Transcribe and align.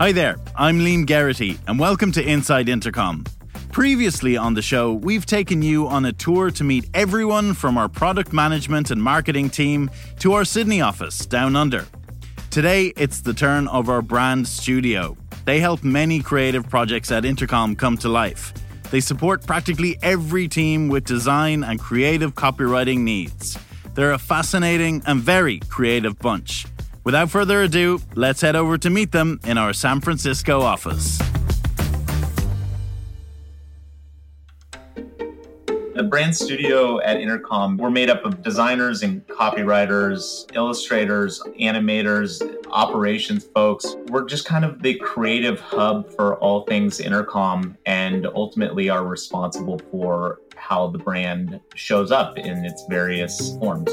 Hi 0.00 0.12
there, 0.12 0.38
I'm 0.56 0.78
Liam 0.78 1.04
Geraghty, 1.04 1.58
and 1.66 1.78
welcome 1.78 2.10
to 2.12 2.26
Inside 2.26 2.70
Intercom. 2.70 3.22
Previously 3.70 4.34
on 4.34 4.54
the 4.54 4.62
show, 4.62 4.94
we've 4.94 5.26
taken 5.26 5.60
you 5.60 5.86
on 5.88 6.06
a 6.06 6.12
tour 6.14 6.50
to 6.52 6.64
meet 6.64 6.88
everyone 6.94 7.52
from 7.52 7.76
our 7.76 7.86
product 7.86 8.32
management 8.32 8.90
and 8.90 9.02
marketing 9.02 9.50
team 9.50 9.90
to 10.20 10.32
our 10.32 10.46
Sydney 10.46 10.80
office 10.80 11.26
down 11.26 11.54
under. 11.54 11.84
Today, 12.48 12.94
it's 12.96 13.20
the 13.20 13.34
turn 13.34 13.68
of 13.68 13.90
our 13.90 14.00
brand 14.00 14.48
studio. 14.48 15.18
They 15.44 15.60
help 15.60 15.84
many 15.84 16.20
creative 16.20 16.66
projects 16.66 17.10
at 17.12 17.26
Intercom 17.26 17.76
come 17.76 17.98
to 17.98 18.08
life. 18.08 18.54
They 18.90 19.00
support 19.00 19.46
practically 19.46 19.98
every 20.00 20.48
team 20.48 20.88
with 20.88 21.04
design 21.04 21.62
and 21.62 21.78
creative 21.78 22.34
copywriting 22.34 23.00
needs. 23.00 23.58
They're 23.92 24.12
a 24.12 24.18
fascinating 24.18 25.02
and 25.04 25.20
very 25.20 25.58
creative 25.68 26.18
bunch. 26.18 26.64
Without 27.02 27.30
further 27.30 27.62
ado, 27.62 28.00
let's 28.14 28.42
head 28.42 28.54
over 28.54 28.76
to 28.76 28.90
meet 28.90 29.12
them 29.12 29.40
in 29.44 29.56
our 29.56 29.72
San 29.72 30.00
Francisco 30.00 30.60
office. 30.60 31.18
The 35.94 36.06
brand 36.08 36.36
studio 36.36 37.00
at 37.00 37.16
Intercom, 37.18 37.76
we're 37.76 37.90
made 37.90 38.08
up 38.10 38.24
of 38.24 38.42
designers 38.42 39.02
and 39.02 39.26
copywriters, 39.28 40.46
illustrators, 40.54 41.42
animators, 41.58 42.42
operations 42.70 43.44
folks. 43.44 43.96
We're 44.08 44.24
just 44.24 44.46
kind 44.46 44.64
of 44.64 44.82
the 44.82 44.94
creative 44.94 45.58
hub 45.60 46.10
for 46.14 46.36
all 46.36 46.64
things 46.64 47.00
Intercom 47.00 47.76
and 47.86 48.26
ultimately 48.26 48.88
are 48.88 49.04
responsible 49.04 49.78
for 49.90 50.40
how 50.54 50.88
the 50.88 50.98
brand 50.98 51.60
shows 51.74 52.10
up 52.10 52.38
in 52.38 52.64
its 52.64 52.84
various 52.88 53.56
forms. 53.58 53.90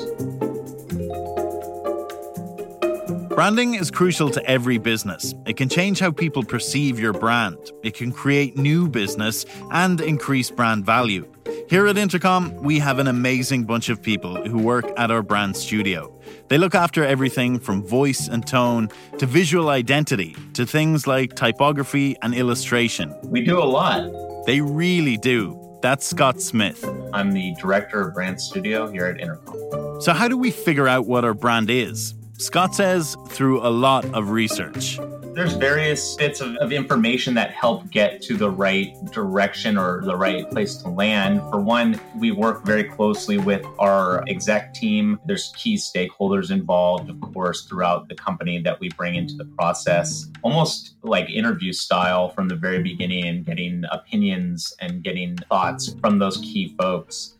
Branding 3.38 3.76
is 3.76 3.92
crucial 3.92 4.32
to 4.32 4.44
every 4.50 4.80
business. 4.80 5.36
It 5.46 5.58
can 5.58 5.70
change 5.70 6.00
how 6.00 6.10
people 6.10 6.44
perceive 6.44 7.00
your 7.00 7.14
brand, 7.14 7.60
it 7.84 7.94
can 7.94 8.12
create 8.12 8.58
new 8.58 8.90
business, 8.90 9.46
and 9.70 10.02
increase 10.02 10.50
brand 10.50 10.88
value. 10.88 11.24
Here 11.70 11.86
at 11.86 12.00
Intercom, 12.00 12.52
we 12.64 12.80
have 12.80 12.98
an 12.98 13.06
amazing 13.06 13.66
bunch 13.66 13.90
of 13.90 14.02
people 14.02 14.44
who 14.50 14.58
work 14.58 14.92
at 14.98 15.12
our 15.12 15.22
brand 15.22 15.56
studio. 15.56 16.20
They 16.48 16.58
look 16.58 16.74
after 16.74 17.06
everything 17.06 17.60
from 17.60 17.84
voice 17.84 18.28
and 18.28 18.44
tone 18.44 18.90
to 19.20 19.28
visual 19.28 19.70
identity 19.70 20.36
to 20.54 20.66
things 20.66 21.06
like 21.06 21.36
typography 21.36 22.18
and 22.24 22.34
illustration. 22.34 23.16
We 23.26 23.42
do 23.42 23.60
a 23.60 23.70
lot. 23.70 24.02
They 24.48 24.62
really 24.62 25.16
do. 25.16 25.64
That's 25.84 26.08
Scott 26.08 26.42
Smith. 26.42 26.84
I'm 27.14 27.32
the 27.34 27.54
director 27.62 28.02
of 28.02 28.16
brand 28.16 28.42
studio 28.42 28.90
here 28.90 29.06
at 29.06 29.22
Intercom. 29.22 30.02
So, 30.02 30.14
how 30.14 30.28
do 30.28 30.38
we 30.38 30.50
figure 30.50 30.88
out 30.88 31.06
what 31.06 31.24
our 31.24 31.36
brand 31.36 31.70
is? 31.70 32.16
Scott 32.40 32.76
says 32.76 33.18
through 33.30 33.66
a 33.66 33.70
lot 33.70 34.06
of 34.14 34.30
research 34.30 35.00
there's 35.38 35.54
various 35.54 36.16
bits 36.16 36.42
of, 36.42 36.56
of, 36.56 36.72
information 36.72 37.36
that 37.36 37.52
help 37.52 37.88
get 37.92 38.24
to 38.24 38.36
the 38.36 38.50
right 38.50 38.96
direction 39.12 39.78
or 39.78 40.02
the 40.02 40.16
right 40.16 40.50
place 40.50 40.78
to 40.78 40.90
land. 40.90 41.40
For 41.52 41.60
one, 41.60 42.02
we 42.18 42.32
work 42.32 42.66
very 42.66 42.84
closely 42.84 43.38
with 43.38 43.64
our 43.78 44.24
exec 44.28 44.74
team. 44.74 45.20
There's 45.28 45.54
key 45.56 45.76
stakeholders 45.76 46.50
involved, 46.50 47.12
of 47.12 47.22
course, 47.22 47.66
throughout 47.66 48.10
the 48.10 48.16
company 48.16 48.64
that 48.64 48.80
we 48.80 48.90
bring 48.90 49.14
into 49.14 49.36
the 49.36 49.46
process, 49.46 50.26
almost 50.42 50.96
like 51.04 51.30
interview 51.30 51.72
style 51.72 52.30
from 52.30 52.48
the 52.48 52.56
very 52.56 52.82
beginning 52.82 53.44
getting 53.44 53.84
opinions 53.92 54.74
and 54.80 55.04
getting 55.04 55.38
thoughts 55.50 55.94
from 56.02 56.18
those 56.18 56.38
key 56.38 56.74
folks 56.80 57.37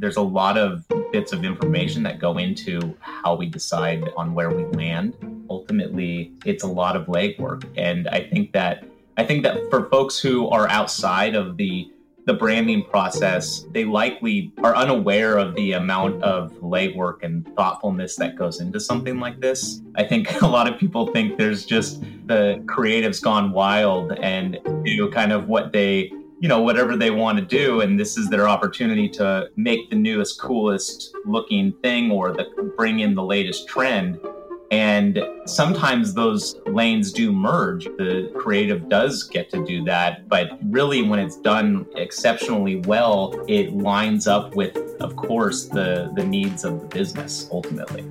there's 0.00 0.16
a 0.16 0.22
lot 0.22 0.58
of 0.58 0.84
bits 1.12 1.32
of 1.32 1.44
information 1.44 2.02
that 2.02 2.18
go 2.18 2.38
into 2.38 2.96
how 3.00 3.34
we 3.36 3.46
decide 3.46 4.08
on 4.16 4.34
where 4.34 4.50
we 4.50 4.64
land 4.76 5.14
ultimately 5.50 6.32
it's 6.46 6.62
a 6.62 6.66
lot 6.66 6.96
of 6.96 7.06
legwork. 7.06 7.68
And 7.76 8.08
I 8.08 8.22
think 8.22 8.52
that 8.52 8.84
I 9.18 9.24
think 9.24 9.42
that 9.42 9.58
for 9.68 9.90
folks 9.90 10.18
who 10.18 10.48
are 10.48 10.68
outside 10.68 11.34
of 11.34 11.56
the 11.58 11.92
the 12.26 12.34
branding 12.34 12.84
process, 12.84 13.66
they 13.72 13.84
likely 13.84 14.52
are 14.62 14.76
unaware 14.76 15.38
of 15.38 15.54
the 15.56 15.72
amount 15.72 16.22
of 16.22 16.52
legwork 16.60 17.22
and 17.22 17.46
thoughtfulness 17.56 18.16
that 18.16 18.36
goes 18.36 18.60
into 18.60 18.78
something 18.78 19.18
like 19.18 19.40
this. 19.40 19.80
I 19.96 20.04
think 20.04 20.40
a 20.42 20.46
lot 20.46 20.70
of 20.70 20.78
people 20.78 21.08
think 21.08 21.38
there's 21.38 21.64
just 21.64 22.02
the 22.26 22.62
creatives 22.66 23.20
gone 23.22 23.52
wild 23.52 24.12
and 24.12 24.58
do 24.84 25.10
kind 25.10 25.32
of 25.32 25.48
what 25.48 25.72
they, 25.72 26.12
you 26.40 26.48
know, 26.48 26.60
whatever 26.60 26.96
they 26.96 27.10
want 27.10 27.38
to 27.38 27.44
do. 27.44 27.82
And 27.82 28.00
this 28.00 28.16
is 28.16 28.30
their 28.30 28.48
opportunity 28.48 29.08
to 29.10 29.50
make 29.56 29.90
the 29.90 29.96
newest, 29.96 30.40
coolest 30.40 31.14
looking 31.26 31.72
thing 31.82 32.10
or 32.10 32.32
the, 32.32 32.72
bring 32.76 33.00
in 33.00 33.14
the 33.14 33.22
latest 33.22 33.68
trend. 33.68 34.18
And 34.70 35.20
sometimes 35.44 36.14
those 36.14 36.56
lanes 36.66 37.12
do 37.12 37.32
merge. 37.32 37.84
The 37.84 38.32
creative 38.38 38.88
does 38.88 39.24
get 39.24 39.50
to 39.50 39.64
do 39.66 39.84
that. 39.84 40.28
But 40.28 40.58
really, 40.64 41.02
when 41.02 41.18
it's 41.18 41.36
done 41.36 41.86
exceptionally 41.96 42.76
well, 42.76 43.34
it 43.46 43.72
lines 43.74 44.26
up 44.26 44.54
with, 44.54 44.76
of 45.00 45.16
course, 45.16 45.66
the, 45.66 46.10
the 46.14 46.24
needs 46.24 46.64
of 46.64 46.80
the 46.80 46.86
business 46.86 47.48
ultimately. 47.52 48.04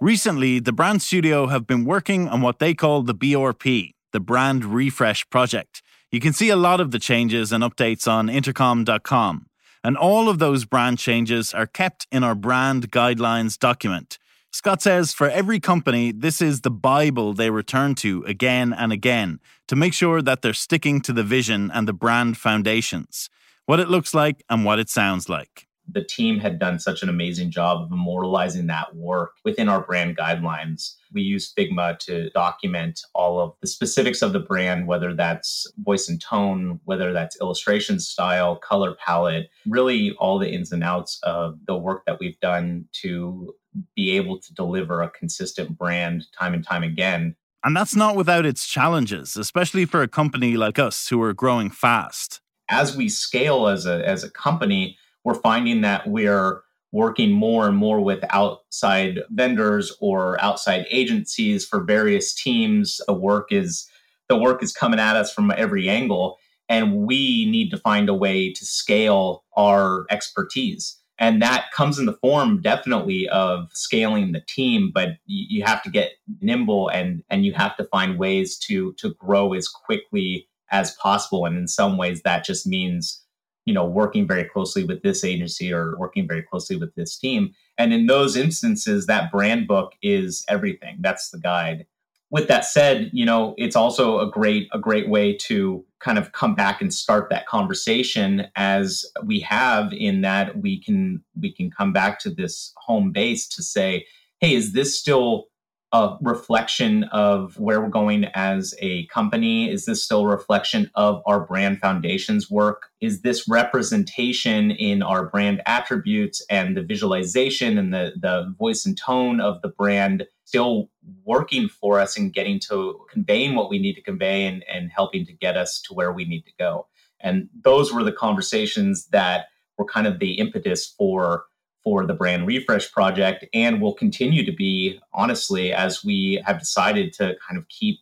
Recently, 0.00 0.58
the 0.58 0.72
brand 0.72 1.02
studio 1.02 1.48
have 1.48 1.66
been 1.66 1.84
working 1.84 2.28
on 2.28 2.40
what 2.40 2.60
they 2.60 2.74
call 2.74 3.02
the 3.02 3.14
BRP, 3.14 3.92
the 4.12 4.20
Brand 4.20 4.64
Refresh 4.64 5.28
Project. 5.30 5.82
You 6.10 6.20
can 6.20 6.32
see 6.32 6.50
a 6.50 6.56
lot 6.56 6.80
of 6.80 6.90
the 6.90 6.98
changes 6.98 7.52
and 7.52 7.64
updates 7.64 8.06
on 8.06 8.28
intercom.com. 8.28 9.46
And 9.84 9.96
all 9.96 10.28
of 10.28 10.38
those 10.38 10.64
brand 10.64 10.98
changes 10.98 11.52
are 11.52 11.66
kept 11.66 12.06
in 12.12 12.22
our 12.22 12.34
brand 12.34 12.90
guidelines 12.90 13.58
document. 13.58 14.18
Scott 14.52 14.82
says 14.82 15.12
for 15.12 15.28
every 15.28 15.58
company, 15.58 16.12
this 16.12 16.40
is 16.42 16.60
the 16.60 16.70
Bible 16.70 17.32
they 17.32 17.50
return 17.50 17.94
to 17.96 18.22
again 18.26 18.72
and 18.72 18.92
again 18.92 19.40
to 19.66 19.74
make 19.74 19.94
sure 19.94 20.22
that 20.22 20.42
they're 20.42 20.52
sticking 20.52 21.00
to 21.00 21.12
the 21.12 21.24
vision 21.24 21.70
and 21.72 21.88
the 21.88 21.92
brand 21.94 22.36
foundations, 22.36 23.30
what 23.66 23.80
it 23.80 23.88
looks 23.88 24.12
like 24.12 24.44
and 24.48 24.64
what 24.64 24.78
it 24.78 24.90
sounds 24.90 25.28
like 25.28 25.66
the 25.90 26.04
team 26.04 26.38
had 26.38 26.58
done 26.58 26.78
such 26.78 27.02
an 27.02 27.08
amazing 27.08 27.50
job 27.50 27.82
of 27.82 27.92
immortalizing 27.92 28.66
that 28.68 28.94
work 28.94 29.32
within 29.44 29.68
our 29.68 29.80
brand 29.80 30.16
guidelines. 30.16 30.94
We 31.12 31.22
use 31.22 31.52
Figma 31.52 31.98
to 32.00 32.30
document 32.30 33.00
all 33.14 33.40
of 33.40 33.54
the 33.60 33.66
specifics 33.66 34.22
of 34.22 34.32
the 34.32 34.40
brand, 34.40 34.86
whether 34.86 35.14
that's 35.14 35.70
voice 35.78 36.08
and 36.08 36.20
tone, 36.20 36.80
whether 36.84 37.12
that's 37.12 37.40
illustration 37.40 38.00
style, 38.00 38.56
color 38.56 38.94
palette, 39.04 39.50
really 39.66 40.12
all 40.18 40.38
the 40.38 40.50
ins 40.50 40.72
and 40.72 40.84
outs 40.84 41.18
of 41.22 41.58
the 41.66 41.76
work 41.76 42.04
that 42.06 42.18
we've 42.20 42.38
done 42.40 42.86
to 43.02 43.54
be 43.96 44.16
able 44.16 44.38
to 44.38 44.54
deliver 44.54 45.02
a 45.02 45.10
consistent 45.10 45.76
brand 45.76 46.26
time 46.38 46.54
and 46.54 46.64
time 46.64 46.82
again. 46.82 47.34
And 47.64 47.76
that's 47.76 47.94
not 47.94 48.16
without 48.16 48.44
its 48.44 48.66
challenges, 48.66 49.36
especially 49.36 49.84
for 49.84 50.02
a 50.02 50.08
company 50.08 50.56
like 50.56 50.78
us 50.78 51.08
who 51.08 51.22
are 51.22 51.32
growing 51.32 51.70
fast. 51.70 52.40
As 52.68 52.96
we 52.96 53.08
scale 53.08 53.68
as 53.68 53.86
a, 53.86 54.06
as 54.06 54.24
a 54.24 54.30
company, 54.30 54.96
we're 55.24 55.34
finding 55.34 55.80
that 55.82 56.08
we're 56.08 56.62
working 56.92 57.32
more 57.32 57.66
and 57.66 57.76
more 57.76 58.00
with 58.00 58.22
outside 58.30 59.20
vendors 59.30 59.96
or 60.00 60.40
outside 60.42 60.86
agencies 60.90 61.64
for 61.64 61.82
various 61.82 62.34
teams. 62.34 63.00
The 63.06 63.14
work 63.14 63.50
is 63.50 63.88
the 64.28 64.36
work 64.36 64.62
is 64.62 64.72
coming 64.72 65.00
at 65.00 65.16
us 65.16 65.32
from 65.32 65.52
every 65.56 65.88
angle, 65.88 66.38
and 66.68 67.06
we 67.06 67.46
need 67.50 67.70
to 67.70 67.78
find 67.78 68.08
a 68.08 68.14
way 68.14 68.52
to 68.52 68.64
scale 68.64 69.44
our 69.56 70.06
expertise. 70.10 70.98
And 71.18 71.40
that 71.40 71.66
comes 71.72 71.98
in 71.98 72.06
the 72.06 72.14
form 72.14 72.60
definitely 72.62 73.28
of 73.28 73.68
scaling 73.74 74.32
the 74.32 74.40
team, 74.40 74.90
but 74.92 75.10
you 75.26 75.62
have 75.62 75.82
to 75.82 75.90
get 75.90 76.12
nimble 76.40 76.88
and 76.88 77.22
and 77.30 77.44
you 77.44 77.52
have 77.54 77.76
to 77.76 77.84
find 77.84 78.18
ways 78.18 78.58
to 78.66 78.92
to 78.94 79.14
grow 79.14 79.52
as 79.54 79.68
quickly 79.68 80.48
as 80.70 80.94
possible. 80.96 81.46
And 81.46 81.56
in 81.56 81.68
some 81.68 81.96
ways, 81.96 82.22
that 82.22 82.44
just 82.44 82.66
means 82.66 83.22
you 83.64 83.74
know 83.74 83.84
working 83.84 84.26
very 84.26 84.44
closely 84.44 84.84
with 84.84 85.02
this 85.02 85.24
agency 85.24 85.72
or 85.72 85.96
working 85.98 86.26
very 86.26 86.42
closely 86.42 86.76
with 86.76 86.94
this 86.94 87.16
team. 87.16 87.54
And 87.78 87.92
in 87.92 88.06
those 88.06 88.36
instances 88.36 89.06
that 89.06 89.30
brand 89.30 89.66
book 89.66 89.94
is 90.02 90.44
everything. 90.48 90.98
That's 91.00 91.30
the 91.30 91.38
guide. 91.38 91.86
With 92.30 92.48
that 92.48 92.64
said 92.64 93.10
you 93.12 93.24
know 93.24 93.54
it's 93.58 93.76
also 93.76 94.20
a 94.20 94.30
great 94.30 94.68
a 94.72 94.78
great 94.78 95.08
way 95.08 95.36
to 95.38 95.84
kind 96.00 96.18
of 96.18 96.32
come 96.32 96.54
back 96.54 96.80
and 96.80 96.92
start 96.92 97.30
that 97.30 97.46
conversation 97.46 98.46
as 98.56 99.04
we 99.24 99.40
have 99.40 99.92
in 99.92 100.22
that 100.22 100.58
we 100.58 100.82
can 100.82 101.22
we 101.40 101.52
can 101.52 101.70
come 101.70 101.92
back 101.92 102.18
to 102.20 102.30
this 102.30 102.72
home 102.76 103.12
base 103.12 103.46
to 103.48 103.62
say 103.62 104.04
hey 104.40 104.54
is 104.54 104.72
this 104.72 104.98
still 104.98 105.46
a 105.92 106.16
reflection 106.22 107.04
of 107.04 107.58
where 107.58 107.80
we're 107.80 107.88
going 107.88 108.24
as 108.34 108.74
a 108.78 109.06
company? 109.08 109.70
Is 109.70 109.84
this 109.84 110.02
still 110.02 110.22
a 110.22 110.28
reflection 110.28 110.90
of 110.94 111.22
our 111.26 111.40
brand 111.40 111.80
foundations 111.80 112.50
work? 112.50 112.88
Is 113.00 113.20
this 113.20 113.46
representation 113.46 114.70
in 114.70 115.02
our 115.02 115.26
brand 115.26 115.60
attributes 115.66 116.44
and 116.48 116.76
the 116.76 116.82
visualization 116.82 117.76
and 117.76 117.92
the, 117.92 118.12
the 118.16 118.54
voice 118.58 118.86
and 118.86 118.96
tone 118.96 119.40
of 119.40 119.60
the 119.60 119.68
brand 119.68 120.26
still 120.44 120.88
working 121.24 121.68
for 121.68 122.00
us 122.00 122.16
and 122.16 122.32
getting 122.32 122.58
to 122.60 122.98
conveying 123.10 123.54
what 123.54 123.68
we 123.68 123.78
need 123.78 123.94
to 123.94 124.02
convey 124.02 124.46
and, 124.46 124.64
and 124.72 124.90
helping 124.90 125.26
to 125.26 125.32
get 125.32 125.58
us 125.58 125.80
to 125.82 125.94
where 125.94 126.12
we 126.12 126.24
need 126.24 126.46
to 126.46 126.52
go? 126.58 126.86
And 127.20 127.50
those 127.62 127.92
were 127.92 128.02
the 128.02 128.12
conversations 128.12 129.08
that 129.08 129.46
were 129.76 129.84
kind 129.84 130.06
of 130.06 130.18
the 130.18 130.34
impetus 130.34 130.86
for 130.86 131.44
for 131.82 132.06
the 132.06 132.14
brand 132.14 132.46
refresh 132.46 132.90
project 132.92 133.44
and 133.52 133.80
will 133.80 133.94
continue 133.94 134.44
to 134.44 134.52
be, 134.52 135.00
honestly, 135.12 135.72
as 135.72 136.04
we 136.04 136.42
have 136.46 136.58
decided 136.58 137.12
to 137.14 137.34
kind 137.46 137.58
of 137.58 137.68
keep 137.68 137.98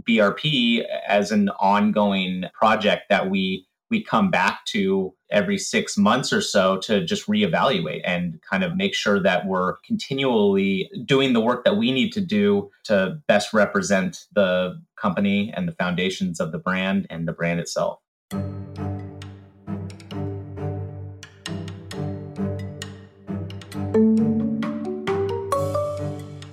BRP 0.00 0.84
as 1.06 1.30
an 1.30 1.50
ongoing 1.60 2.44
project 2.54 3.04
that 3.10 3.30
we 3.30 3.66
we 3.92 4.02
come 4.02 4.30
back 4.30 4.64
to 4.64 5.12
every 5.30 5.58
six 5.58 5.98
months 5.98 6.32
or 6.32 6.40
so 6.40 6.78
to 6.78 7.04
just 7.04 7.26
reevaluate 7.26 8.00
and 8.06 8.40
kind 8.40 8.64
of 8.64 8.74
make 8.74 8.94
sure 8.94 9.22
that 9.22 9.46
we're 9.46 9.76
continually 9.84 10.90
doing 11.04 11.34
the 11.34 11.40
work 11.40 11.62
that 11.64 11.76
we 11.76 11.92
need 11.92 12.10
to 12.10 12.20
do 12.22 12.70
to 12.84 13.20
best 13.28 13.52
represent 13.52 14.24
the 14.32 14.80
company 14.96 15.52
and 15.54 15.68
the 15.68 15.72
foundations 15.72 16.40
of 16.40 16.52
the 16.52 16.58
brand 16.58 17.06
and 17.10 17.28
the 17.28 17.32
brand 17.32 17.60
itself. 17.60 18.00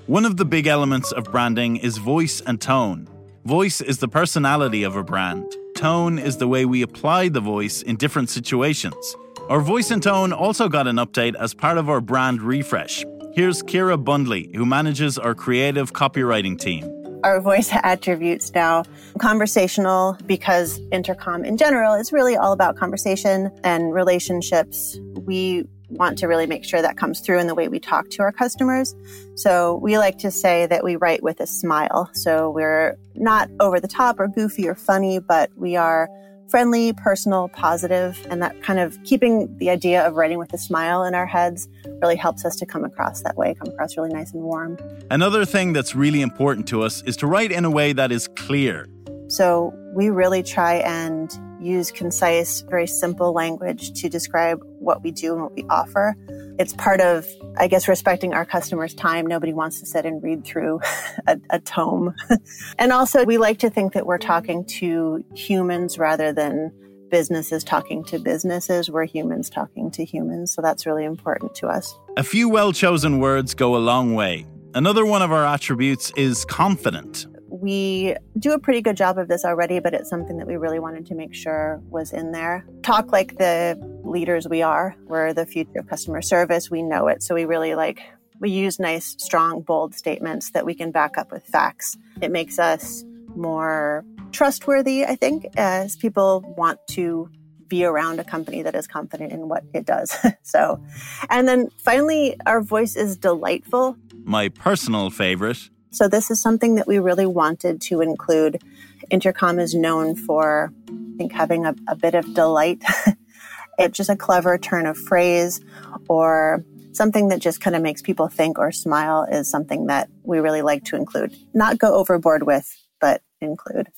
One 0.09 0.25
of 0.25 0.37
the 0.37 0.45
big 0.45 0.65
elements 0.65 1.11
of 1.11 1.25
branding 1.25 1.77
is 1.77 1.99
voice 1.99 2.41
and 2.41 2.59
tone. 2.59 3.07
Voice 3.45 3.79
is 3.79 3.99
the 3.99 4.07
personality 4.07 4.81
of 4.81 4.95
a 4.95 5.03
brand. 5.03 5.55
Tone 5.75 6.17
is 6.17 6.37
the 6.37 6.47
way 6.47 6.65
we 6.65 6.81
apply 6.81 7.29
the 7.29 7.39
voice 7.39 7.83
in 7.83 7.95
different 7.95 8.31
situations. 8.31 9.15
Our 9.49 9.61
voice 9.61 9.91
and 9.91 10.01
tone 10.01 10.33
also 10.33 10.67
got 10.67 10.87
an 10.87 10.95
update 10.95 11.35
as 11.35 11.53
part 11.53 11.77
of 11.77 11.91
our 11.91 12.01
brand 12.01 12.41
refresh. 12.41 13.05
Here's 13.35 13.61
Kira 13.61 14.03
Bundley, 14.03 14.49
who 14.55 14.65
manages 14.65 15.19
our 15.19 15.35
creative 15.35 15.93
copywriting 15.93 16.59
team. 16.59 16.91
Our 17.23 17.39
voice 17.39 17.69
attributes 17.83 18.51
now 18.55 18.85
conversational 19.19 20.17
because 20.25 20.79
intercom 20.91 21.45
in 21.45 21.55
general 21.55 21.93
is 21.93 22.11
really 22.11 22.35
all 22.35 22.51
about 22.51 22.77
conversation 22.77 23.51
and 23.63 23.93
relationships. 23.93 24.97
We 25.27 25.65
want 25.89 26.17
to 26.19 26.27
really 26.27 26.47
make 26.47 26.63
sure 26.63 26.81
that 26.81 26.97
comes 26.97 27.19
through 27.19 27.39
in 27.39 27.47
the 27.47 27.55
way 27.55 27.67
we 27.67 27.79
talk 27.79 28.09
to 28.11 28.21
our 28.21 28.31
customers. 28.31 28.95
So 29.35 29.75
we 29.75 29.97
like 29.97 30.17
to 30.19 30.31
say 30.31 30.65
that 30.67 30.83
we 30.83 30.95
write 30.95 31.23
with 31.23 31.39
a 31.39 31.47
smile. 31.47 32.09
So 32.13 32.49
we're 32.49 32.97
not 33.15 33.49
over 33.59 33.79
the 33.79 33.87
top 33.87 34.19
or 34.19 34.27
goofy 34.27 34.67
or 34.67 34.75
funny, 34.75 35.19
but 35.19 35.49
we 35.55 35.75
are 35.75 36.09
friendly, 36.49 36.93
personal, 36.93 37.47
positive, 37.49 38.25
and 38.29 38.41
that 38.41 38.61
kind 38.63 38.79
of 38.79 38.97
keeping 39.03 39.55
the 39.57 39.69
idea 39.69 40.05
of 40.05 40.15
writing 40.15 40.39
with 40.39 40.51
a 40.51 40.57
smile 40.57 41.03
in 41.03 41.13
our 41.13 41.27
heads 41.27 41.67
really 42.01 42.15
helps 42.15 42.43
us 42.43 42.55
to 42.55 42.65
come 42.65 42.83
across 42.83 43.21
that 43.21 43.37
way, 43.37 43.53
come 43.53 43.67
across 43.71 43.95
really 43.95 44.09
nice 44.09 44.33
and 44.33 44.41
warm. 44.41 44.77
Another 45.11 45.45
thing 45.45 45.73
that's 45.73 45.95
really 45.95 46.21
important 46.21 46.67
to 46.69 46.81
us 46.81 47.03
is 47.03 47.15
to 47.17 47.27
write 47.27 47.51
in 47.51 47.65
a 47.65 47.69
way 47.69 47.93
that 47.93 48.11
is 48.11 48.27
clear. 48.35 48.87
So 49.29 49.73
we 49.93 50.09
really 50.09 50.41
try 50.41 50.75
and 50.77 51.31
use 51.61 51.91
concise, 51.91 52.61
very 52.61 52.87
simple 52.87 53.31
language 53.31 53.91
to 54.01 54.09
describe 54.09 54.59
what 54.79 55.03
we 55.03 55.11
do 55.11 55.33
and 55.33 55.43
what 55.43 55.53
we 55.53 55.65
offer. 55.69 56.15
It's 56.57 56.73
part 56.73 56.99
of, 56.99 57.27
I 57.57 57.67
guess, 57.67 57.87
respecting 57.87 58.33
our 58.33 58.45
customers' 58.45 58.93
time. 58.95 59.27
Nobody 59.27 59.53
wants 59.53 59.79
to 59.81 59.85
sit 59.85 60.05
and 60.05 60.21
read 60.23 60.45
through 60.45 60.79
a, 61.27 61.39
a 61.51 61.59
tome. 61.59 62.15
and 62.79 62.91
also, 62.91 63.23
we 63.23 63.37
like 63.37 63.59
to 63.59 63.69
think 63.69 63.93
that 63.93 64.05
we're 64.05 64.17
talking 64.17 64.65
to 64.65 65.23
humans 65.35 65.99
rather 65.99 66.33
than 66.33 66.71
businesses 67.09 67.63
talking 67.63 68.03
to 68.05 68.19
businesses. 68.19 68.89
We're 68.89 69.05
humans 69.05 69.49
talking 69.49 69.91
to 69.91 70.05
humans. 70.05 70.51
So 70.51 70.61
that's 70.61 70.85
really 70.85 71.05
important 71.05 71.53
to 71.55 71.67
us. 71.67 71.97
A 72.17 72.23
few 72.23 72.49
well 72.49 72.71
chosen 72.71 73.19
words 73.19 73.53
go 73.53 73.75
a 73.75 73.77
long 73.77 74.15
way. 74.15 74.45
Another 74.73 75.05
one 75.05 75.21
of 75.21 75.31
our 75.31 75.45
attributes 75.45 76.11
is 76.15 76.45
confident 76.45 77.25
we 77.61 78.15
do 78.37 78.53
a 78.53 78.59
pretty 78.59 78.81
good 78.81 78.95
job 78.95 79.17
of 79.17 79.27
this 79.27 79.43
already, 79.43 79.79
but 79.79 79.93
it's 79.93 80.09
something 80.09 80.37
that 80.37 80.47
we 80.47 80.55
really 80.55 80.79
wanted 80.79 81.05
to 81.07 81.15
make 81.15 81.33
sure 81.33 81.81
was 81.89 82.13
in 82.13 82.31
there. 82.31 82.65
Talk 82.83 83.11
like 83.11 83.37
the 83.37 83.77
leaders 84.03 84.47
we 84.47 84.61
are. 84.61 84.95
We're 85.05 85.33
the 85.33 85.45
future 85.45 85.79
of 85.79 85.87
customer 85.87 86.21
service. 86.21 86.71
We 86.71 86.83
know 86.83 87.07
it. 87.07 87.21
So 87.21 87.35
we 87.35 87.45
really 87.45 87.75
like, 87.75 88.01
we 88.39 88.49
use 88.49 88.79
nice, 88.79 89.15
strong, 89.19 89.61
bold 89.61 89.93
statements 89.93 90.51
that 90.51 90.65
we 90.65 90.73
can 90.73 90.91
back 90.91 91.17
up 91.17 91.31
with 91.31 91.43
facts. 91.45 91.97
It 92.21 92.31
makes 92.31 92.59
us 92.59 93.03
more 93.35 94.05
trustworthy, 94.31 95.05
I 95.05 95.15
think, 95.15 95.47
as 95.57 95.97
people 95.97 96.43
want 96.57 96.79
to 96.91 97.29
be 97.67 97.83
around 97.83 98.19
a 98.19 98.23
company 98.23 98.63
that 98.63 98.73
is 98.73 98.87
confident 98.87 99.31
in 99.31 99.47
what 99.47 99.63
it 99.73 99.85
does. 99.85 100.15
so, 100.43 100.83
and 101.29 101.47
then 101.47 101.69
finally, 101.77 102.35
our 102.45 102.61
voice 102.61 102.95
is 102.95 103.17
delightful. 103.17 103.95
My 104.23 104.49
personal 104.49 105.09
favorite 105.09 105.69
so 105.91 106.07
this 106.07 106.29
is 106.29 106.41
something 106.41 106.75
that 106.75 106.87
we 106.87 106.99
really 106.99 107.25
wanted 107.25 107.81
to 107.81 108.01
include. 108.01 108.61
Intercom 109.09 109.59
is 109.59 109.73
known 109.73 110.15
for, 110.15 110.71
I 110.87 111.17
think, 111.17 111.31
having 111.31 111.65
a, 111.65 111.75
a 111.87 111.95
bit 111.95 112.15
of 112.15 112.33
delight. 112.33 112.83
it's 113.79 113.97
just 113.97 114.09
a 114.09 114.15
clever 114.15 114.57
turn 114.57 114.85
of 114.85 114.97
phrase 114.97 115.61
or 116.07 116.63
something 116.91 117.29
that 117.29 117.39
just 117.39 117.61
kind 117.61 117.75
of 117.75 117.81
makes 117.81 118.01
people 118.01 118.27
think 118.27 118.59
or 118.59 118.71
smile 118.71 119.25
is 119.31 119.49
something 119.49 119.87
that 119.87 120.09
we 120.23 120.39
really 120.39 120.61
like 120.61 120.83
to 120.85 120.95
include. 120.95 121.35
Not 121.53 121.79
go 121.79 121.95
overboard 121.95 122.43
with, 122.43 122.75
but 122.99 123.21
include. 123.41 123.89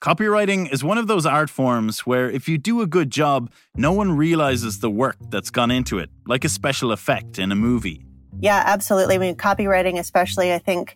Copywriting 0.00 0.70
is 0.70 0.84
one 0.84 0.98
of 0.98 1.06
those 1.06 1.24
art 1.24 1.48
forms 1.48 2.00
where 2.00 2.30
if 2.30 2.48
you 2.48 2.58
do 2.58 2.82
a 2.82 2.86
good 2.86 3.10
job, 3.10 3.50
no 3.74 3.90
one 3.90 4.16
realizes 4.16 4.80
the 4.80 4.90
work 4.90 5.16
that's 5.30 5.50
gone 5.50 5.70
into 5.70 5.98
it, 5.98 6.10
like 6.26 6.44
a 6.44 6.48
special 6.48 6.92
effect 6.92 7.38
in 7.38 7.50
a 7.50 7.54
movie. 7.54 8.04
Yeah, 8.38 8.62
absolutely. 8.66 9.14
I 9.14 9.18
mean, 9.18 9.36
copywriting, 9.36 9.98
especially, 9.98 10.52
I 10.52 10.58
think 10.58 10.94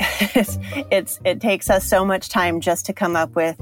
it's, 0.00 0.58
it's 0.90 1.20
it 1.24 1.40
takes 1.40 1.70
us 1.70 1.86
so 1.86 2.04
much 2.04 2.28
time 2.28 2.60
just 2.60 2.86
to 2.86 2.92
come 2.92 3.16
up 3.16 3.34
with 3.34 3.60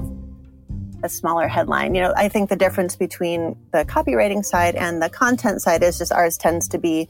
a 1.03 1.09
smaller 1.09 1.47
headline. 1.47 1.95
You 1.95 2.01
know, 2.01 2.13
I 2.15 2.29
think 2.29 2.49
the 2.49 2.55
difference 2.55 2.95
between 2.95 3.55
the 3.71 3.85
copywriting 3.85 4.43
side 4.43 4.75
and 4.75 5.01
the 5.01 5.09
content 5.09 5.61
side 5.61 5.83
is 5.83 5.97
just 5.97 6.11
ours 6.11 6.37
tends 6.37 6.67
to 6.69 6.77
be 6.77 7.07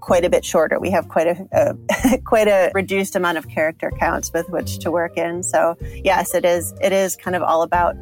quite 0.00 0.24
a 0.24 0.30
bit 0.30 0.44
shorter. 0.44 0.78
We 0.78 0.90
have 0.90 1.08
quite 1.08 1.26
a, 1.26 1.48
a 1.52 2.18
quite 2.24 2.48
a 2.48 2.70
reduced 2.74 3.16
amount 3.16 3.38
of 3.38 3.48
character 3.48 3.90
counts 3.98 4.32
with 4.32 4.48
which 4.50 4.78
to 4.80 4.90
work 4.90 5.16
in. 5.16 5.42
So 5.42 5.76
yes, 6.04 6.34
it 6.34 6.44
is 6.44 6.74
it 6.80 6.92
is 6.92 7.16
kind 7.16 7.36
of 7.36 7.42
all 7.42 7.62
about 7.62 7.96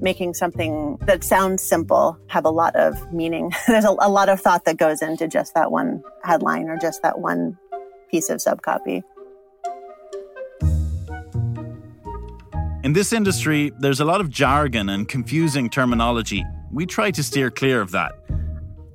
making 0.00 0.34
something 0.34 0.98
that 1.02 1.22
sounds 1.22 1.62
simple 1.62 2.18
have 2.26 2.44
a 2.44 2.50
lot 2.50 2.74
of 2.76 3.12
meaning. 3.12 3.52
There's 3.66 3.84
a, 3.84 3.94
a 4.00 4.10
lot 4.10 4.28
of 4.28 4.40
thought 4.40 4.64
that 4.64 4.76
goes 4.76 5.00
into 5.00 5.28
just 5.28 5.54
that 5.54 5.70
one 5.70 6.02
headline 6.24 6.68
or 6.68 6.76
just 6.76 7.02
that 7.02 7.20
one 7.20 7.56
piece 8.10 8.28
of 8.28 8.38
subcopy. 8.38 9.02
In 12.84 12.94
this 12.94 13.12
industry, 13.12 13.70
there's 13.78 14.00
a 14.00 14.04
lot 14.04 14.20
of 14.20 14.28
jargon 14.28 14.88
and 14.88 15.06
confusing 15.06 15.70
terminology. 15.70 16.44
We 16.72 16.84
try 16.84 17.12
to 17.12 17.22
steer 17.22 17.48
clear 17.48 17.80
of 17.80 17.92
that. 17.92 18.12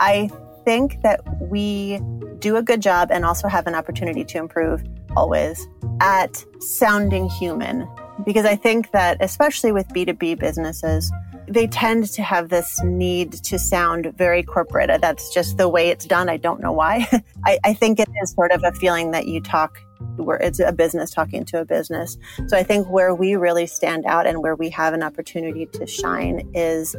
I 0.01 0.29
think 0.65 1.01
that 1.03 1.21
we 1.39 2.01
do 2.39 2.57
a 2.57 2.61
good 2.61 2.81
job 2.81 3.09
and 3.11 3.23
also 3.23 3.47
have 3.47 3.65
an 3.65 3.75
opportunity 3.75 4.25
to 4.25 4.39
improve 4.39 4.83
always 5.15 5.65
at 6.01 6.44
sounding 6.59 7.29
human. 7.29 7.87
Because 8.25 8.45
I 8.45 8.57
think 8.57 8.91
that, 8.91 9.17
especially 9.21 9.71
with 9.71 9.87
B2B 9.87 10.37
businesses, 10.37 11.09
they 11.47 11.65
tend 11.65 12.07
to 12.07 12.21
have 12.21 12.49
this 12.49 12.83
need 12.83 13.31
to 13.31 13.57
sound 13.57 14.11
very 14.17 14.44
corporate. 14.44 14.99
That's 14.99 15.33
just 15.33 15.56
the 15.56 15.69
way 15.69 15.87
it's 15.87 16.06
done. 16.06 16.27
I 16.27 16.35
don't 16.35 16.59
know 16.59 16.73
why. 16.73 17.07
I, 17.45 17.57
I 17.63 17.73
think 17.73 18.01
it 18.01 18.09
is 18.21 18.33
sort 18.33 18.51
of 18.51 18.63
a 18.65 18.73
feeling 18.73 19.11
that 19.11 19.29
you 19.29 19.39
talk 19.39 19.79
it's 20.19 20.59
a 20.59 20.71
business 20.71 21.11
talking 21.11 21.45
to 21.45 21.61
a 21.61 21.66
business. 21.66 22.18
So 22.47 22.57
I 22.57 22.63
think 22.63 22.87
where 22.89 23.13
we 23.13 23.35
really 23.35 23.68
stand 23.68 24.06
out 24.06 24.27
and 24.27 24.42
where 24.42 24.56
we 24.56 24.69
have 24.69 24.94
an 24.94 25.04
opportunity 25.04 25.66
to 25.68 25.85
shine 25.85 26.49
is 26.54 26.95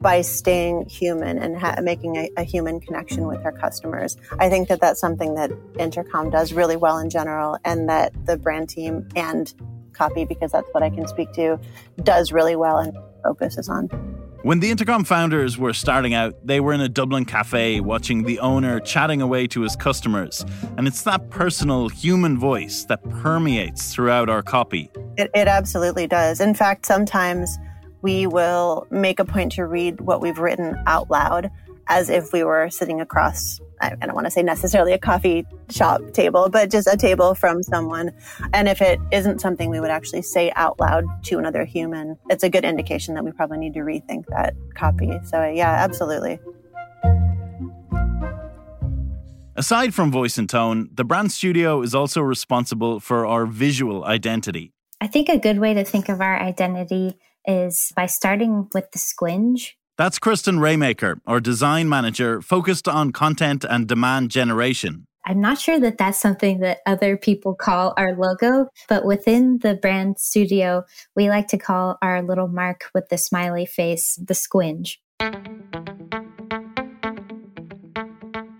by 0.00 0.22
staying 0.22 0.88
human 0.88 1.38
and 1.38 1.58
ha- 1.58 1.76
making 1.82 2.16
a, 2.16 2.30
a, 2.38 2.42
human 2.42 2.80
connection 2.80 3.26
with 3.26 3.44
our 3.44 3.52
customers. 3.52 4.16
I 4.38 4.48
think 4.48 4.68
that 4.68 4.80
that's 4.80 4.98
something 4.98 5.34
that 5.34 5.50
Intercom 5.78 6.30
does 6.30 6.52
really 6.54 6.76
well 6.76 6.98
in 6.98 7.10
general, 7.10 7.58
and 7.64 7.88
that 7.88 8.12
the 8.24 8.38
brand 8.38 8.70
team 8.70 9.06
and 9.14 9.52
copy, 9.92 10.24
because 10.24 10.52
that's 10.52 10.68
what 10.72 10.82
I 10.82 10.88
can 10.88 11.06
speak 11.06 11.32
to, 11.34 11.60
does 12.02 12.32
really 12.32 12.56
well 12.56 12.78
and 12.78 12.96
focuses 13.22 13.68
on. 13.68 13.88
When 14.42 14.60
the 14.60 14.70
Intercom 14.70 15.04
founders 15.04 15.58
were 15.58 15.74
starting 15.74 16.14
out, 16.14 16.34
they 16.46 16.60
were 16.60 16.72
in 16.72 16.80
a 16.80 16.88
Dublin 16.88 17.26
cafe 17.26 17.80
watching 17.80 18.22
the 18.22 18.38
owner 18.38 18.80
chatting 18.80 19.20
away 19.20 19.46
to 19.48 19.60
his 19.60 19.76
customers. 19.76 20.46
And 20.78 20.88
it's 20.88 21.02
that 21.02 21.28
personal 21.28 21.90
human 21.90 22.38
voice 22.38 22.84
that 22.84 23.06
permeates 23.10 23.92
throughout 23.92 24.30
our 24.30 24.42
copy. 24.42 24.90
It, 25.18 25.30
it 25.34 25.46
absolutely 25.46 26.06
does. 26.06 26.40
In 26.40 26.54
fact, 26.54 26.86
sometimes 26.86 27.58
we 28.00 28.26
will 28.26 28.86
make 28.90 29.18
a 29.18 29.26
point 29.26 29.52
to 29.52 29.66
read 29.66 30.00
what 30.00 30.22
we've 30.22 30.38
written 30.38 30.74
out 30.86 31.10
loud 31.10 31.50
as 31.88 32.08
if 32.08 32.32
we 32.32 32.42
were 32.42 32.70
sitting 32.70 32.98
across 32.98 33.60
I 33.80 33.94
don't 34.06 34.14
want 34.14 34.26
to 34.26 34.30
say 34.30 34.42
necessarily 34.42 34.92
a 34.92 34.98
coffee 34.98 35.46
shop 35.70 36.02
table, 36.12 36.48
but 36.50 36.70
just 36.70 36.86
a 36.86 36.96
table 36.96 37.34
from 37.34 37.62
someone. 37.62 38.12
And 38.52 38.68
if 38.68 38.82
it 38.82 39.00
isn't 39.10 39.40
something 39.40 39.70
we 39.70 39.80
would 39.80 39.90
actually 39.90 40.22
say 40.22 40.52
out 40.54 40.78
loud 40.78 41.04
to 41.24 41.38
another 41.38 41.64
human, 41.64 42.16
it's 42.28 42.44
a 42.44 42.50
good 42.50 42.64
indication 42.64 43.14
that 43.14 43.24
we 43.24 43.32
probably 43.32 43.58
need 43.58 43.74
to 43.74 43.80
rethink 43.80 44.26
that 44.28 44.54
copy. 44.74 45.18
So, 45.24 45.44
yeah, 45.48 45.70
absolutely. 45.70 46.38
Aside 49.56 49.94
from 49.94 50.10
voice 50.10 50.38
and 50.38 50.48
tone, 50.48 50.88
the 50.92 51.04
brand 51.04 51.32
studio 51.32 51.82
is 51.82 51.94
also 51.94 52.20
responsible 52.20 53.00
for 53.00 53.26
our 53.26 53.46
visual 53.46 54.04
identity. 54.04 54.72
I 55.00 55.06
think 55.06 55.28
a 55.28 55.38
good 55.38 55.58
way 55.58 55.74
to 55.74 55.84
think 55.84 56.08
of 56.08 56.20
our 56.20 56.38
identity 56.40 57.18
is 57.46 57.92
by 57.96 58.06
starting 58.06 58.68
with 58.74 58.90
the 58.92 58.98
squinge 58.98 59.72
That's 60.00 60.18
Kristen 60.18 60.60
Raymaker, 60.60 61.20
our 61.26 61.40
design 61.40 61.86
manager 61.86 62.40
focused 62.40 62.88
on 62.88 63.12
content 63.12 63.66
and 63.68 63.86
demand 63.86 64.30
generation. 64.30 65.06
I'm 65.26 65.42
not 65.42 65.58
sure 65.58 65.78
that 65.78 65.98
that's 65.98 66.18
something 66.18 66.60
that 66.60 66.78
other 66.86 67.18
people 67.18 67.54
call 67.54 67.92
our 67.98 68.14
logo, 68.14 68.68
but 68.88 69.04
within 69.04 69.58
the 69.58 69.74
brand 69.74 70.18
studio, 70.18 70.84
we 71.14 71.28
like 71.28 71.48
to 71.48 71.58
call 71.58 71.98
our 72.00 72.22
little 72.22 72.48
mark 72.48 72.84
with 72.94 73.10
the 73.10 73.18
smiley 73.18 73.66
face 73.66 74.18
the 74.24 74.32
squinge. 74.32 74.96